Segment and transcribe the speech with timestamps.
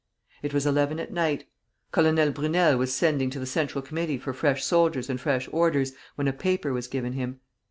[0.41, 1.47] It was eleven at night;
[1.91, 6.27] Colonel Brunel was sending to the Central Committee for fresh soldiers and fresh orders, when
[6.27, 7.39] a paper was given him.